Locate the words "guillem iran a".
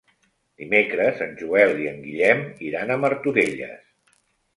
2.05-2.99